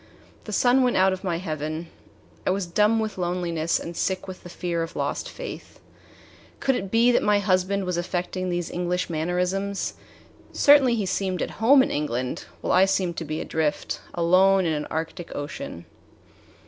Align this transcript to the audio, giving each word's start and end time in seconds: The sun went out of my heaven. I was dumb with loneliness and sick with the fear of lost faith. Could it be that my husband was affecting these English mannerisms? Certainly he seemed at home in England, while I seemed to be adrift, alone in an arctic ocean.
The 0.45 0.51
sun 0.51 0.81
went 0.81 0.97
out 0.97 1.13
of 1.13 1.23
my 1.23 1.37
heaven. 1.37 1.87
I 2.43 2.49
was 2.49 2.65
dumb 2.65 2.99
with 2.99 3.19
loneliness 3.19 3.79
and 3.79 3.95
sick 3.95 4.27
with 4.27 4.41
the 4.41 4.49
fear 4.49 4.81
of 4.81 4.95
lost 4.95 5.29
faith. 5.29 5.79
Could 6.59 6.73
it 6.73 6.89
be 6.89 7.11
that 7.11 7.21
my 7.21 7.37
husband 7.37 7.85
was 7.85 7.97
affecting 7.97 8.49
these 8.49 8.71
English 8.71 9.11
mannerisms? 9.11 9.93
Certainly 10.53 10.95
he 10.95 11.05
seemed 11.05 11.43
at 11.43 11.51
home 11.61 11.83
in 11.83 11.91
England, 11.91 12.45
while 12.61 12.73
I 12.73 12.85
seemed 12.85 13.15
to 13.17 13.25
be 13.25 13.41
adrift, 13.41 14.01
alone 14.15 14.65
in 14.65 14.73
an 14.73 14.87
arctic 14.87 15.35
ocean. 15.35 15.85